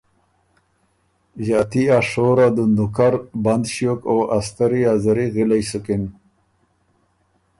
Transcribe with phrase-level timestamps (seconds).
[1.45, 3.13] ݫاتی ا شور ا دُندُوکر
[3.43, 4.01] بند ݭیوک
[4.37, 6.03] ا ستری ا زری غِلئ سُکِن